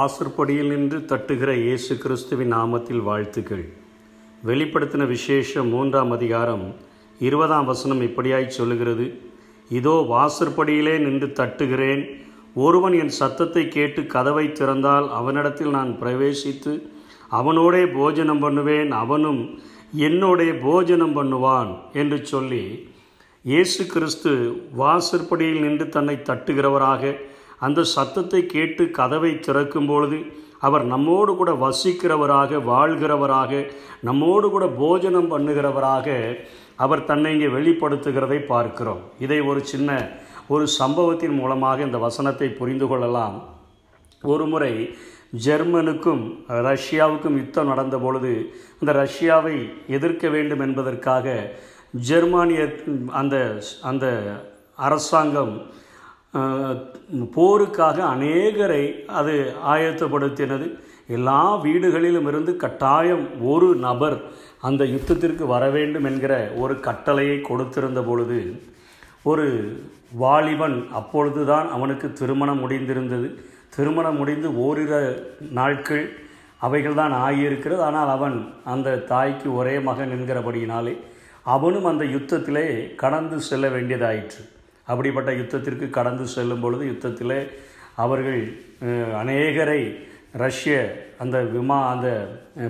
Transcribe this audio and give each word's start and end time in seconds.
வாசற்படியில் 0.00 0.70
நின்று 0.72 0.98
தட்டுகிற 1.10 1.50
இயேசு 1.62 1.92
கிறிஸ்துவின் 2.02 2.52
நாமத்தில் 2.54 3.00
வாழ்த்துக்கள். 3.06 3.64
வெளிப்படுத்தின 4.48 5.06
விசேஷம் 5.12 5.68
மூன்றாம் 5.74 6.12
அதிகாரம் 6.16 6.62
இருபதாம் 7.26 7.66
வசனம் 7.70 8.02
இப்படியாய் 8.06 8.46
சொல்லுகிறது. 8.58 9.06
இதோ 9.78 9.94
வாசற்படியிலே 10.12 10.94
நின்று 11.06 11.28
தட்டுகிறேன். 11.40 12.02
ஒருவன் 12.66 12.96
என் 13.00 13.12
சத்தத்தை 13.18 13.64
கேட்டு 13.76 14.02
கதவை 14.14 14.46
திறந்தால் 14.60 15.08
அவனிடத்தில் 15.18 15.74
நான் 15.78 15.90
பிரவேசித்து 16.02 16.74
அவனோடே 17.40 17.82
போஜனம் 17.98 18.42
பண்ணுவேன். 18.44 18.92
அவனும் 19.02 19.42
என்னோடே 20.08 20.48
போஜனம் 20.66 21.16
பண்ணுவான் 21.18 21.72
என்று 22.02 22.20
சொல்லி 22.32 22.64
இயேசு 23.44 23.82
கிறிஸ்து 23.94 24.32
வாசற்படியில் 24.82 25.64
நின்று 25.66 25.88
தன்னை 25.98 26.16
தட்டுகிறவராக 26.30 27.12
அந்த 27.64 27.80
சத்தத்தை 27.96 28.40
கேட்டு 28.46 28.84
கதவை 28.98 29.32
திறக்கும் 29.38 29.88
பொழுது 29.90 30.18
அவர் 30.66 30.84
நம்மோடு 30.92 31.32
கூட 31.36 31.50
வசிக்கிறவராக 31.64 32.58
வாழ்கிறவராக 32.72 33.60
நம்மோடு 34.08 34.46
கூட 34.50 34.64
போஜனம் 34.80 35.30
பண்ணுகிறவராக 35.32 36.08
அவர் 36.84 37.06
தன்னை 37.10 37.30
இங்கே 37.34 37.48
வெளிப்படுத்துகிறதை 37.56 38.38
பார்க்கிறோம். 38.52 39.00
இதை 39.24 39.38
ஒரு 39.50 39.60
சின்ன 39.72 39.90
ஒரு 40.54 40.64
சம்பவத்தின் 40.80 41.34
மூலமாக 41.40 41.82
இந்த 41.88 41.98
வசனத்தை 42.06 42.48
புரிந்து 42.60 42.86
கொள்ளலாம். 42.88 43.36
ஒரு 44.22 44.44
முறை 44.52 44.72
ஜெர்மனுக்கும் 45.46 46.22
ரஷ்யாவுக்கும் 46.68 47.36
யுத்தம் 47.40 47.70
நடந்த 47.72 47.96
பொழுது 47.98 48.32
அந்த 48.80 48.92
ரஷ்யாவை 49.02 49.56
எதிர்க்க 49.96 50.28
வேண்டும் 50.28 50.62
என்பதற்காக 50.66 51.26
ஜெர்மானிய 52.08 52.62
அந்த 53.20 53.36
அந்த 53.90 54.06
அரசாங்கம் 54.86 55.54
போருக்காக 57.36 57.96
அநேகரை 58.12 58.84
அது 59.20 59.34
ஆயத்தப்படுத்தினது. 59.72 60.66
எல்லா 61.16 61.40
வீடுகளிலும் 61.64 62.28
இருந்து 62.30 62.52
கட்டாயம் 62.64 63.24
ஒரு 63.52 63.68
நபர் 63.86 64.16
அந்த 64.68 64.82
யுத்தத்திற்கு 64.94 65.44
வர 65.52 65.64
வேண்டும் 65.76 66.06
என்கிற 66.10 66.34
ஒரு 66.62 66.74
கட்டளையை 66.86 67.38
கொடுத்திருந்த 67.48 68.00
பொழுது 68.08 68.38
ஒரு 69.30 69.46
வாலிபன் 70.22 70.76
அப்பொழுதுதான் 71.00 71.66
அவனுக்கு 71.76 72.06
திருமணம் 72.20 72.62
முடிந்திருந்தது. 72.62 73.28
திருமணம் 73.76 74.18
முடிந்து 74.20 74.48
ஓரிரு 74.66 75.00
நாட்கள் 75.58 76.04
அவைகள் 76.66 76.98
தான் 77.00 77.14
ஆகியிருக்கிறது. 77.26 77.82
ஆனால் 77.88 78.12
அவன் 78.16 78.38
அந்த 78.74 78.96
தாய்க்கு 79.12 79.48
ஒரே 79.60 79.74
மகன் 79.88 80.14
என்கிறபடியினாலே 80.16 80.94
அவனும் 81.56 81.90
அந்த 81.92 82.04
யுத்தத்திலே 82.14 82.66
கடந்து 83.02 83.36
செல்ல 83.50 83.66
வேண்டியதாயிற்று. 83.76 84.42
அப்படிப்பட்ட 84.92 85.30
யுத்தத்திற்கு 85.40 85.86
கடந்து 85.98 86.24
செல்லும் 86.34 86.62
பொழுது 86.64 86.84
யுத்தத்திலே 86.90 87.40
அவர்கள் 88.04 88.42
அநேகரை 89.22 89.82
ரஷ்ய 90.44 90.74
அந்த 91.22 91.36
விமா 91.54 91.78
அந்த 91.92 92.08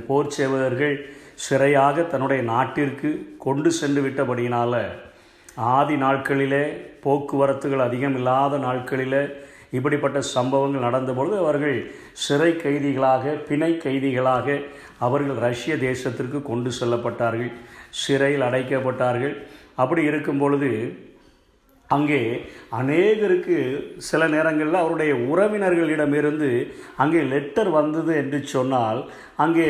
போர் 0.09 0.35
சேவகர்கள் 0.37 0.97
சிறையாக 1.45 2.07
தன்னுடைய 2.13 2.41
நாட்டிற்கு 2.53 3.11
கொண்டு 3.45 3.71
சென்று 3.81 4.01
விட்டபடியினால் 4.07 4.83
ஆதி 5.77 5.97
நாட்களிலே 6.05 6.65
போக்குவரத்துகள் 7.05 7.87
அதிகம் 7.89 8.17
இல்லாத 8.19 8.59
நாட்களிலே 8.67 9.23
இப்படிப்பட்ட 9.79 10.19
சம்பவங்கள் 10.35 10.87
நடந்தபொழுது 10.87 11.37
அவர்கள் 11.43 11.77
சிறை 12.25 12.51
கைதிகளாக 12.63 13.35
பிணை 13.49 13.71
கைதிகளாக 13.85 14.57
அவர்கள் 15.07 15.39
ரஷ்ய 15.47 15.75
தேசத்திற்கு 15.89 16.39
கொண்டு 16.49 16.71
செல்லப்பட்டார்கள். 16.81 17.53
சிறையில் 18.03 18.47
அடைக்கப்பட்டார்கள். 18.49 19.35
அப்படி 19.83 20.03
இருக்கும் 20.11 20.41
பொழுது 20.43 20.71
அங்கே 21.95 22.19
அநேகருக்கு 22.81 23.57
சில 23.99 24.29
நேரங்களில் 24.29 24.75
அவருடைய 24.75 25.13
உறவினர்களிடமிருந்து 25.33 26.51
அங்கே 26.97 27.21
லெட்டர் 27.33 27.71
வந்தது 27.71 28.13
என்று 28.17 28.41
சொன்னால் 28.55 29.01
அங்கே 29.37 29.69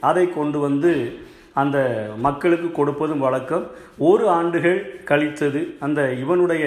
அதை 0.00 0.24
கொண்டு 0.34 0.58
வந்து 0.58 0.92
அந்த 1.54 1.78
மக்களுக்கு 2.16 2.68
கொடுப்பதும் 2.70 3.24
வழக்கம். 3.26 3.64
ஒரு 4.08 4.24
ஆண்டுகள் 4.28 4.78
கழித்தது 5.04 5.60
அந்த 5.80 6.00
இவனுடைய 6.12 6.66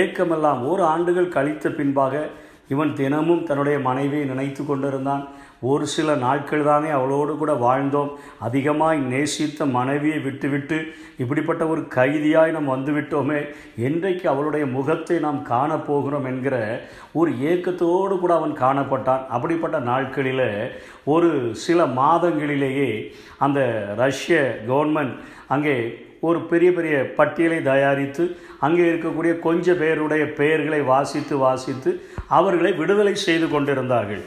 ஏக்கமெல்லாம் 0.00 0.60
ஒரு 0.70 0.82
ஆண்டுகள் 0.84 1.34
கழித்த 1.36 1.70
பின்பாக 1.70 2.26
இவன் 2.68 2.94
தினமும் 2.94 3.44
தன்னுடைய 3.44 3.78
மனைவியை 3.78 4.26
நினைத்து 4.26 4.66
கொண்டிருந்தான். 4.66 5.28
ஒரு 5.60 5.86
சில 5.86 6.14
நாட்கள் 6.14 6.64
தானே 6.64 6.88
அவளோடு 6.88 7.36
கூட 7.36 7.52
வாழ்ந்தோம். 7.52 8.10
அதிகமாய் 8.38 8.98
நேசித்த 8.98 9.66
மனைவியை 9.66 10.18
விட்டுவிட்டு 10.18 10.92
இப்படிப்பட்ட 11.18 11.66
ஒரு 11.66 11.80
கைதியாய் 11.80 12.50
நாம் 12.50 12.68
வந்துவிட்டோமே. 12.68 13.46
என்றைக்கு 13.76 14.28
அவளுடைய 14.28 14.66
முகத்தை 14.66 15.18
நாம் 15.18 15.46
காணப்போகிறோம் 15.50 16.24
என்கிற 16.24 16.80
ஒரு 17.12 17.30
ஏக்கத்தோடு 17.30 18.18
கூட 18.18 18.34
அவன் 18.34 18.52
காணப்பட்டான். 18.52 19.26
அப்படிப்பட்ட 19.26 19.78
நாட்களில் 19.78 20.72
ஒரு 21.04 21.50
சில 21.52 21.86
மாதங்களிலேயே 21.86 23.12
அந்த 23.38 23.86
ரஷ்ய 23.96 24.58
கவர்மெண்ட் 24.68 25.14
அங்கே 25.48 26.03
ஒரு 26.28 26.40
பெரிய 26.50 26.70
பெரிய 26.76 26.96
பட்டியலை 27.18 27.60
தயாரித்து 27.70 28.24
அங்கே 28.66 28.84
இருக்கக்கூடிய 28.90 29.32
கொஞ்ச 29.46 29.74
பேருடைய 29.82 30.24
பெயர்களை 30.38 30.80
வாசித்து 30.92 31.36
வாசித்து 31.44 31.92
அவர்களை 32.38 32.72
விடுதலை 32.80 33.14
செய்து 33.26 33.46
கொண்டிருந்தார்கள். 33.54 34.24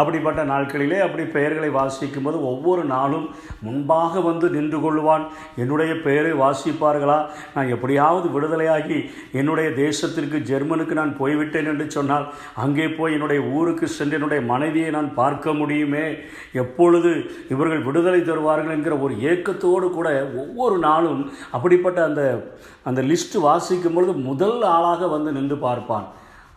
அப்படிப்பட்ட 0.00 0.40
நாட்களிலே 0.52 0.98
அப்படி 1.04 1.24
பெயர்களை 1.36 1.70
வாசிக்கும் 1.78 2.26
போது 2.26 2.38
ஒவ்வொரு 2.50 2.82
நாளும் 2.94 3.26
முன்பாக 3.66 4.20
வந்து 4.28 4.46
நின்று 4.56 4.78
கொள்வான் 4.84 5.24
என்னுடைய 5.62 5.92
பெயரை 6.06 6.32
வாசிப்பார்களா? 6.42 7.18
நான் 7.54 7.72
எப்படியாவது 7.76 8.28
விடுதலையாகி 8.36 8.98
என்னுடைய 9.40 9.68
தேசத்திற்கு 9.82 10.40
ஜெர்மனுக்கு 10.50 11.00
நான் 11.00 11.14
போய்விட்டேன் 11.20 11.70
என்று 11.72 11.86
சொன்னால் 11.96 12.26
அங்கே 12.64 12.88
போய் 12.98 13.16
என்னுடைய 13.18 13.42
ஊருக்கு 13.58 13.88
சென்று 13.98 14.18
என்னுடைய 14.20 14.42
மனைவியை 14.52 14.92
நான் 14.98 15.10
பார்க்க 15.20 15.56
முடியுமே? 15.60 16.06
எப்பொழுது 16.64 17.12
இவர்கள் 17.54 17.86
விடுதலை 17.88 18.22
தருவார்கள் 18.30 18.76
என்கிற 18.76 18.96
ஒரு 19.06 19.16
ஏக்கத்தோடு 19.32 19.88
கூட 19.98 20.08
ஒவ்வொரு 20.44 20.78
நாளும் 20.88 21.22
அப்படிப்பட்ட 21.56 21.98
அந்த 22.08 22.22
அந்த 22.88 23.00
லிஸ்ட் 23.10 23.36
வாசிக்கும் 23.48 23.96
பொழுது 23.96 24.12
முதல் 24.28 24.58
ஆளாக 24.74 25.08
வந்து 25.16 25.30
நின்று 25.36 25.56
பார்ப்பான். 25.66 26.06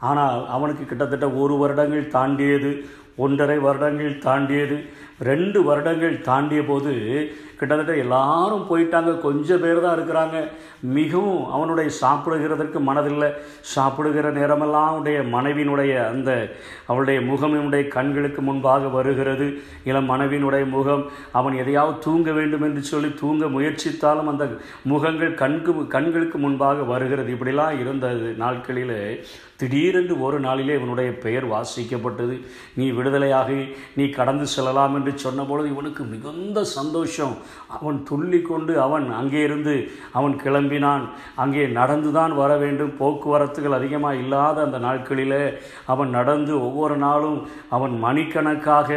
ஆனால் 0.10 0.40
அவனுக்கு 0.56 0.84
கிட்டத்தட்ட 0.86 1.28
ஒரு 1.42 1.56
வருடங்கள் 1.62 2.14
தாண்டியது. 2.16 2.70
ஒன்றரை 3.16 3.58
வருடங்கள் 3.58 4.18
தாண்டியது. 4.18 4.84
ரெண்டு 5.20 5.64
வருடங்கள் 5.64 6.22
தாண்டிய 6.22 6.64
போது 6.64 6.94
கிட்டத்தட்ட 7.58 7.96
எல்லாரும் 7.96 8.66
போயிட்டாங்க. 8.70 9.22
கொஞ்சம் 9.22 9.62
பேர் 9.62 9.82
தான் 9.82 10.00
இருக்கிறாங்க. 10.00 10.48
மிகவும் 10.80 11.52
அவனுடைய 11.52 11.92
சாப்பிடுகிறதற்கு 12.02 12.80
மனதில்லை. 12.80 13.30
சாப்பிடுகிற 13.62 14.32
நேரமெல்லாம் 14.32 14.88
அவனுடைய 14.88 15.22
மனைவியினுடைய 15.22 16.08
அந்த 16.08 16.56
அவளுடைய 16.88 17.22
முகம் 17.22 17.88
கண்களுக்கு 17.88 18.42
முன்பாக 18.42 18.88
வருகிறது. 18.88 19.60
இளம் 19.84 20.10
மனைவியினுடைய 20.10 20.70
முகம் 20.70 21.06
அவன் 21.32 21.58
எதையாவது 21.58 22.00
தூங்க 22.00 22.32
வேண்டும் 22.32 22.62
என்று 22.62 22.82
சொல்லி 22.82 23.14
தூங்க 23.20 23.46
முயற்சித்தாலும் 23.46 24.28
அந்த 24.28 24.48
முகங்கள் 24.84 25.34
கண்கு 25.34 25.88
கண்களுக்கு 25.88 26.38
முன்பாக 26.38 26.84
வருகிறது. 26.84 27.34
இப்படிலாம் 27.34 27.80
இருந்தது. 27.80 28.34
நாட்களில் 28.38 29.26
திடீரென்று 29.62 30.16
ஒரு 30.26 30.38
நாளிலே 30.46 30.76
இவனுடைய 30.80 31.10
பெயர் 31.26 31.48
வாசிக்கப்பட்டது. 31.54 32.36
நீ 32.80 32.88
விடுதலையாகி 32.98 33.60
நீ 33.98 34.06
கடந்து 34.20 34.48
செல்லலாம் 34.54 34.96
என்று 35.00 35.14
சொன்னபொழுது 35.26 35.68
இவனுக்கு 35.74 36.06
மிகுந்த 36.14 36.60
சந்தோஷம். 36.78 37.36
அவன் 37.78 38.00
துள்ளி 38.10 38.42
கொண்டு 38.42 38.74
அவன் 38.86 39.08
அங்கே 39.20 39.42
இருந்து 39.48 39.76
அவன் 40.20 40.36
கிளம்பினான். 40.44 41.06
அங்கே 41.44 41.66
நடந்துதான் 41.80 42.36
வர 42.42 42.52
வேண்டும். 42.64 42.94
போக்குவரத்துகள் 43.02 43.78
அதிகமாக 43.80 44.22
இல்லாத 44.24 44.58
அந்த 44.68 44.80
நாட்களிலே 44.88 45.44
அவன் 45.94 46.12
நடந்து 46.18 46.54
ஒவ்வொரு 46.68 46.96
நாளும் 47.06 47.40
அவன் 47.76 47.96
மணிக்கணக்காக 48.06 48.90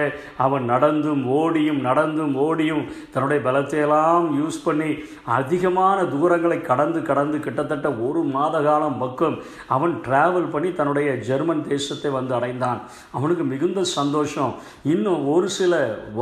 அவன் 0.44 0.64
நடந்தும் 0.72 1.22
ஓடியும் 1.40 1.80
நடந்தும் 1.88 2.34
ஓடியும் 2.46 2.84
தன்னுடைய 3.14 3.40
பலத்தையெல்லாம் 3.48 4.26
யூஸ் 4.40 4.58
பண்ணி 4.66 4.90
அதிகமான 5.38 5.98
தூரங்களை 6.14 6.58
கடந்து 6.70 7.00
கடந்து 7.10 7.38
கிட்டத்தட்ட 7.46 7.88
ஒரு 8.06 8.20
மாத 8.34 8.62
காலம் 8.66 9.00
பக்கம் 9.02 9.36
அவன் 9.76 9.94
டிராவல் 10.06 10.52
பண்ணி 10.54 10.70
தன்னுடைய 10.78 11.08
ஜெர்மன் 11.28 11.62
தேசத்தை 11.72 12.10
வந்து 12.18 12.34
அடைந்தான். 12.38 12.80
அவனுக்கு 13.18 13.44
மிகுந்த 13.52 13.84
சந்தோஷம். 13.98 14.52
இன்னும் 14.94 15.22
ஒரு 15.34 15.48
சில 15.58 15.72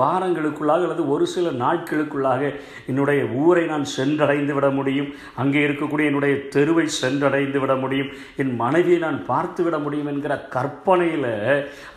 வாரங்களுக்குள்ளாக 0.01 0.87
அல்லது 0.87 1.05
ஒரு 1.15 1.27
சில 1.35 1.51
நாட்களுக்குள்ளாக 1.65 2.43
என்னுடைய 2.91 3.23
ஊரை 3.43 3.65
நான் 3.73 3.87
சென்றடைந்து 3.97 4.55
விட 4.59 4.71
முடியும். 4.79 5.11
அங்கே 5.43 5.61
இருக்கக்கூடிய 5.67 6.11
என்னுடைய 6.13 6.35
தெருவை 6.55 6.87
சென்றடைந்து 7.03 7.59
விட 7.65 7.75
முடியும். 7.85 8.11
என் 8.43 8.55
மனைவியை 8.63 9.01
நான் 9.07 9.21
பார்த்து 9.31 9.63
விட 9.65 9.77
முடியும் 9.87 10.11
என்கிற 10.13 10.35
கற்பனையில் 10.57 11.31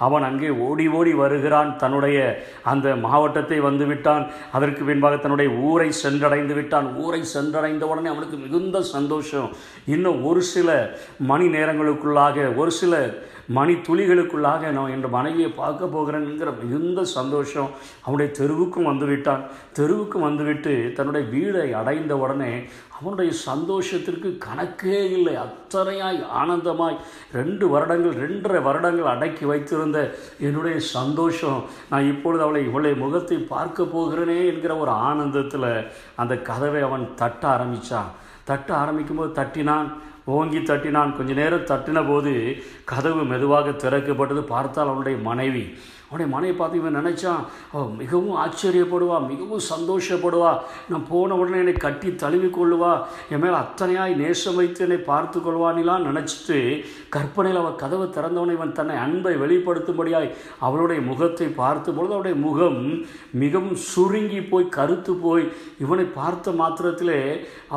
அவன் 0.08 0.28
அங்கே 0.30 0.50
ஓடி 0.68 0.88
ஓடி 0.98 1.14
வருகிறான். 1.24 1.72
தன்னுடைய 1.84 2.18
அந்த 2.74 2.88
மாவட்டத்தை 3.06 3.60
வந்து 3.70 3.86
விட்டான். 3.86 4.24
அதற்கு 4.58 4.84
பின்பாக 4.90 5.16
தன்னுடைய 5.18 5.50
ஊரை 5.70 5.90
சென்றடைந்து 6.04 6.54
விட்டான். 6.60 6.88
ஊரை 7.04 7.22
சென்றடைந்த 7.36 7.84
உடனே 7.92 8.10
அவனுக்கு 8.14 8.38
மிகுந்த 8.46 8.82
சந்தோஷம். 8.96 9.50
இன்னும் 9.96 10.20
ஒரு 10.30 10.42
சில 10.54 10.70
மணி 11.32 11.46
நேரங்களுக்குள்ளாக 11.56 12.25
ஒரு 12.62 12.72
சில 12.82 12.94
மணி 13.58 13.74
துளிகளுக்குள்ளாக 13.88 14.70
நான் 14.76 14.92
என் 14.94 15.04
மனைவியை 15.16 15.50
பார்க்க 15.50 15.86
போகிறேன்ங்கிற 15.96 16.52
மிகுந்த 16.62 17.00
சந்தோஷம் 17.04 17.70
அவனுடைய 18.06 18.30
தெருவுக்கும் 18.40 18.90
வந்துவிட்டான். 18.90 19.44
தெருவுக்கும் 19.78 20.26
வந்துவிட்டு 20.28 20.74
தன்னுடைய 20.98 21.24
வீடை 21.34 21.66
அடைந்த 21.80 22.16
உடனே 22.18 22.52
அவனுடைய 22.98 23.32
சந்தோஷத்திற்கு 23.50 24.30
கணக்கே 24.46 25.00
இல்லை. 25.18 25.36
அத்தனையாய் 25.46 26.20
ஆனந்தமாய் 26.42 26.98
ரெண்டு 27.34 27.68
வருடங்கள் 27.74 28.20
ரெண்டரை 28.24 28.62
வருடங்கள் 28.68 29.12
அடக்கி 29.14 29.46
வைத்திருந்த 29.46 30.00
என்னுடைய 30.40 30.80
சந்தோஷம். 30.80 31.62
நான் 31.90 32.10
இப்பொழுது 32.14 32.44
அவளை 32.44 32.64
இவளை 32.70 32.94
முகத்தை 33.04 33.38
பார்க்க 33.54 33.94
போகிறேனே 33.96 34.40
என்கிற 34.54 34.76
ஒரு 34.78 34.92
ஆனந்தத்தில் 35.10 35.70
அந்த 36.16 36.36
கதவை 36.50 36.82
அவன் 36.82 37.08
தட்ட 37.16 37.48
ஆரம்பித்தான் 37.48 38.12
தட்ட 38.44 38.70
ஆரம்பிக்கும்போது 38.82 39.32
தட்டினான். 39.42 39.88
ஓங்கி 40.34 40.60
தட்டினான் 40.60 41.16
கொஞ்ச 41.18 41.34
நேரம் 41.34 41.68
தட்டின 41.72 42.00
போது 42.08 42.34
கதவு 42.92 43.24
மெதுவாக 43.32 43.76
திறக்கப்பட்டது. 43.84 44.42
பார்த்தால் 44.54 44.92
அவனுடைய 44.92 45.18
மனைவி. 45.30 45.66
அவனுடைய 46.08 46.30
மனைவி 46.34 46.56
பார்த்து 46.58 46.80
இவன் 46.80 46.98
நினச்சான் 46.98 47.44
அவள் 47.74 47.96
மிகவும் 48.02 48.36
ஆச்சரியப்படுவா 48.42 49.16
மிகவும் 49.30 49.64
சந்தோஷப்படுவா. 49.70 50.52
நான் 50.90 51.08
போன 51.10 51.36
உடனே 51.40 51.58
என்னை 51.62 51.74
கட்டி 51.86 52.10
தழுவி 52.24 52.50
கொள்ளுவா. 52.58 52.92
என் 53.34 53.42
மேலே 53.44 53.56
அத்தனையாய் 53.62 54.14
நேசம் 54.22 54.58
வைத்து 54.60 54.84
என்னை 54.86 55.00
பார்த்து 55.10 55.40
கொள்வானிலாம் 55.40 56.06
நினச்சிட்டு 56.10 56.58
கற்பனையில் 57.16 57.62
அவள் 57.62 57.82
கதவை 57.84 58.08
திறந்தவனை 58.08 58.56
இவன் 58.58 58.76
தன்னை 58.80 58.98
அன்பை 59.06 59.34
வெளிப்படுத்தும்படியாய் 59.44 60.30
அவளுடைய 60.68 61.02
முகத்தை 61.10 61.48
பார்த்த 61.62 61.96
பொழுது 61.98 62.16
அவளுடைய 62.16 62.38
முகம் 62.46 62.80
மிகவும் 63.44 63.78
சுருங்கி 63.90 64.42
போய் 64.52 64.74
கருத்து 64.78 65.16
போய் 65.26 65.46
இவனை 65.86 66.08
பார்த்த 66.20 66.56
மாத்திரத்திலே 66.62 67.22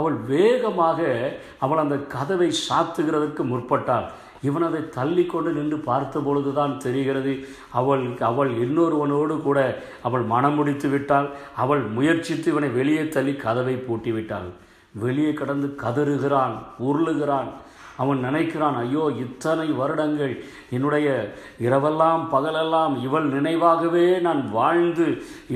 அவள் 0.00 0.18
வேகமாக 0.32 1.00
அவள் 1.66 1.82
அந்த 1.84 1.98
கதவை 2.16 2.37
சாத்துகிறதற்கு 2.46 3.42
முற்பட்டாள் 3.42 4.06
இவன் 4.42 4.62
அதை 4.62 4.88
தள்ளி 4.88 5.26
கொண்டு 5.26 5.52
நின்று 5.52 5.78
பார்த்த 5.78 6.20
பொழுதுதான் 6.20 6.78
தெரிகிறது 6.78 7.46
அவள் 7.72 8.14
அவள் 8.18 8.50
இன்னொருவனோடு 8.50 9.42
கூட 9.42 9.82
அவள் 10.02 10.22
மனம் 10.22 10.54
முடித்து 10.54 10.88
விட்டாள் 10.88 11.28
அவள் 11.56 11.80
முயற்சித்து 11.80 12.50
இவனை 12.50 12.68
வெளியே 12.68 13.08
தள்ளி 13.08 13.34
கதவை 13.34 13.76
பூட்டி 13.76 14.12
விட்டாள் 14.12 14.48
வெளியே 14.92 15.32
கடந்து 15.32 15.76
கதறுகிறான் 15.82 16.54
உருளுகிறான். 16.78 17.46
அவன் 18.02 18.20
நினைக்கிறான் 18.26 18.76
ஐயோ 18.82 19.04
இத்தனை 19.24 19.66
வருடங்கள் 19.80 20.34
என்னுடைய 20.76 21.08
இரவெல்லாம் 21.66 22.22
பகலெல்லாம் 22.34 22.94
இவள் 23.06 23.26
நினைவாகவே 23.36 24.06
நான் 24.26 24.42
வாழ்ந்து 24.52 25.06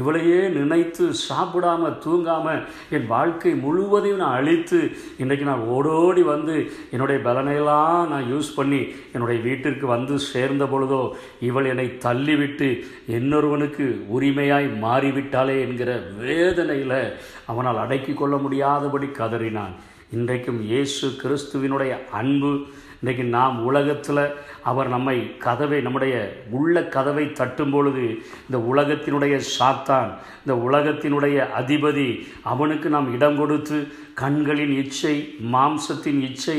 இவளையே 0.01 0.41
நினைத்து 0.59 1.05
சாப்பிடாம 1.29 1.93
தூங்காம 2.07 2.57
என் 2.97 3.07
வாழ்க்கை 3.07 3.53
முழுவதையும் 3.65 4.23
நான் 4.23 4.39
அழித்து 4.41 4.81
இன்றைக்கு 5.19 5.47
நான் 5.51 5.67
ஓடோடி 5.77 6.25
வந்து 6.33 6.57
என்னுடைய 6.91 7.21
பலனையெல்லாம் 7.29 8.09
நான் 8.09 8.29
யூஸ் 8.33 8.51
பண்ணி 8.57 8.81
என்னுடைய 9.15 9.39
வீட்டிற்கு 9.49 9.87
வந்து 9.87 10.17
சேர்ந்த 10.31 10.65
பொழுதோ 10.65 11.03
இவள் 11.51 11.71
என்னை 11.73 11.89
தள்ளிவிட்டு 12.07 12.71
இன்னொருவனுக்கு 13.19 13.87
உரிமையாய் 14.17 14.69
மாறிவிட்டாளே 14.85 15.57
என்கிற 15.67 15.91
வேதனையில் 16.21 16.99
அவனால் 17.47 17.83
அடக்கி 17.85 18.13
கொள்ள 18.15 18.37
முடியாதபடி 18.37 19.09
கதறினான். 19.21 19.75
இன்றைக்கும் 20.13 20.59
இயேசு 20.63 21.07
கிறிஸ்துவினுடைய 21.21 21.93
அன்பு 22.13 22.51
இன்றைக்கு 22.99 23.25
நாம் 23.29 23.55
உலகத்தில் 23.65 24.21
அவர் 24.63 24.89
நம்மை 24.89 25.15
கதவை 25.39 25.79
நம்முடைய 25.81 26.17
உள்ள 26.51 26.83
கதவை 26.89 27.25
தட்டும் 27.33 27.73
பொழுது 27.73 28.05
இந்த 28.43 28.59
உலகத்தினுடைய 28.67 29.37
சாத்தான் 29.49 30.11
இந்த 30.43 30.57
உலகத்தினுடைய 30.65 31.47
அதிபதி 31.59 32.07
அவனுக்கு 32.45 32.89
நாம் 32.89 33.09
இடம் 33.15 33.39
கொடுத்து 33.39 33.79
கண்களின் 34.15 34.75
இச்சை 34.79 35.15
மாம்சத்தின் 35.53 36.21
இச்சை 36.25 36.59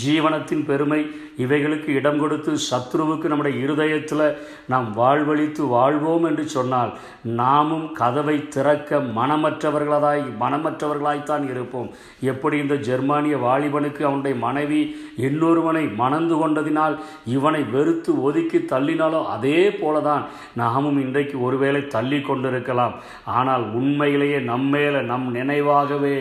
ஜீவனத்தின் 0.00 0.64
பெருமை 0.70 1.00
இவைகளுக்கு 1.36 1.90
இடம் 1.98 2.18
கொடுத்து 2.18 2.52
சத்ருவுக்கு 2.70 3.26
நம்முடைய 3.30 3.54
இருதயத்தில் 3.64 4.24
நாம் 4.72 4.88
வாழ்வழித்து 4.98 5.62
வாழ்வோம் 5.68 6.24
என்று 6.24 6.44
சொன்னால் 6.48 6.92
நாமும் 7.40 7.86
கதவை 7.92 8.36
திறக்க 8.48 8.98
மனமற்றவர்களதாய் 9.18 10.22
மனமற்றவர்களாய்த்தான் 10.42 11.44
இருப்போம். 11.50 11.88
எப்படி 12.20 12.58
இந்த 12.58 12.76
ஜெர்மானிய 12.88 13.36
வாலிபனுக்கு 13.36 14.02
அவனுடைய 14.02 14.36
மனைவி 14.46 14.80
இன்னொருவனை 15.28 15.84
மணந்து 16.02 16.36
கொண்டதினால் 16.36 16.96
இவனை 17.36 17.62
வெறுத்து 17.74 18.22
ஒதுக்கி 18.22 18.60
தள்ளினாலோ 18.74 19.22
அதே 19.36 19.60
போலதான் 19.80 20.24
நாமும் 20.54 21.00
இன்றைக்கு 21.04 21.36
ஒருவேளை 21.42 21.82
தள்ளி 21.86 22.20
கொண்டிருக்கலாம். 22.20 22.94
ஆனால் 23.24 23.66
உண்மையிலேயே 23.80 24.38
நம்மேல 24.52 25.02
நம் 25.12 25.28
நினைவாகவே 25.34 26.16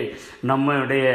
நம்முடைய 0.52 1.06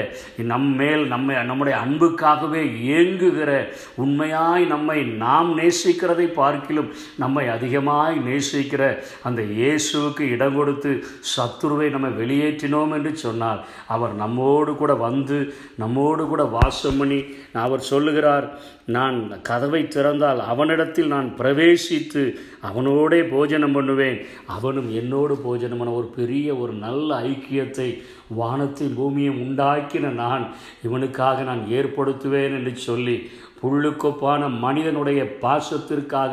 நம்மேல் 0.54 1.04
நம்ம 1.06 1.42
நம்முடைய 1.50 1.76
அன்புக்காக 1.84 2.44
அன்புக்காகவே 2.46 2.62
ஏங்குகிற 2.96 3.50
உண்மையாய் 3.96 4.64
நம்மை 4.64 5.04
நாம் 5.16 5.58
நேசிக்கிறதை 5.58 6.26
பார்க்கிலும் 6.32 6.90
நம்மை 7.16 7.48
அதிகமாய் 7.48 8.18
நேசிக்கிற 8.26 8.82
அந்த 9.22 9.42
இயேசுவுக்கு 9.56 10.20
இடம் 10.20 10.54
கொடுத்து 10.54 10.92
சத்துருவை 11.32 11.90
நம்ம 11.90 12.08
வெளியேற்றினோம் 12.20 12.92
என்று 12.92 13.16
சொன்னால் 13.16 13.60
அவர் 13.86 14.14
நம்மோடு 14.14 14.76
கூட 14.76 14.94
வந்து 14.98 15.38
நம்மோடு 15.76 16.26
கூட 16.26 16.44
வாசம் 16.56 16.96
பண்ணி 16.96 17.20
அவர் 17.56 17.80
சொல்லுகிறார் 17.80 18.48
நான் 18.86 19.16
கதவை 19.42 19.82
திறந்தால் 19.84 20.40
அவனிடத்தில் 20.46 21.06
நான் 21.06 21.34
பிரவேசித்து 21.38 22.22
அவனோடே 22.60 23.22
போஜனம் 23.24 23.72
பண்ணுவேன். 23.72 24.18
அவனும் 24.46 24.90
என்னோடு 24.92 25.36
போஜனம் 25.36 25.78
பண்ண 25.78 25.92
ஒரு 25.92 26.06
பெரிய 26.06 26.56
ஒரு 26.56 26.72
நல்ல 26.72 27.20
ஐக்கியத்தை 27.22 27.88
வானத்தை 28.28 28.86
பூமியை 28.88 29.32
உண்டாக்கின 29.34 30.12
நான் 30.14 30.44
இவனுக்காக 30.82 31.42
நான் 31.42 31.62
செலுத்துவேன் 32.26 32.56
என்று 32.58 32.72
சொல்லி 32.88 33.16
புள்ளுக்கொப்பான 33.60 34.48
மனிதனுடைய 34.64 35.20
பாசத்திற்காக 35.42 36.32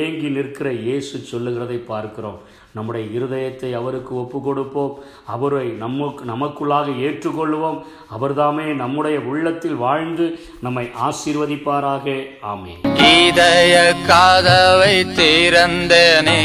ஏங்கி 0.00 0.28
நிற்கிற 0.36 0.68
இயேசு 0.86 1.14
சொல்லுகிறதை 1.30 1.78
பார்க்கிறோம். 1.90 2.38
நம்முடைய 2.76 3.04
இருதயத்தை 3.18 3.70
அவருக்கு 3.80 4.12
ஒப்பு 4.22 4.38
கொடுப்போம் 4.46 4.94
அவரை 5.34 5.66
நமக்கு 5.82 6.22
நமக்குள்ளாக 6.32 6.94
ஏற்றுக்கொள்வோம் 7.06 7.78
அவர்தாமே 8.16 8.66
நம்முடைய 8.82 9.18
உள்ளத்தில் 9.30 9.78
வாழ்ந்து 9.86 10.26
நம்மை 10.66 10.86
ஆசீர்வதிப்பாராக. 11.08 12.16
ஆமே 12.52 12.74
இதய 13.24 13.74
காதவை 14.10 14.96
திறந்தனே 15.20 16.42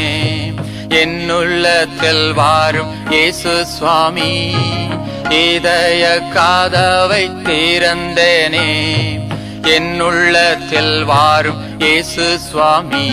என்னுள்ளத்தில் 1.02 2.26
வாரும் 2.40 2.92
இயேசு 3.14 3.54
சுவாமி. 3.76 4.32
இதய 5.32 6.20
காதவை 6.34 7.24
திறந்தனே. 7.42 8.68
என்னுள்ளத்தில் 9.62 11.04
வாரும் 11.04 11.80
இயேசு 11.80 12.38
சுவாமி. 12.38 13.10